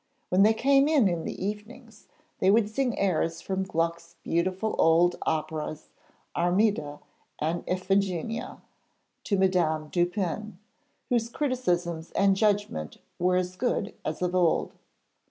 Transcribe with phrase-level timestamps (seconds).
[0.29, 2.07] When they came in the evenings,
[2.39, 5.89] they would sing airs from Gluck's beautiful old operas
[6.35, 6.97] 'Armida'
[7.37, 8.61] and 'Iphigenia'
[9.25, 10.57] to Madame Dupin,
[11.09, 14.73] whose criticisms and judgment were as good as of old.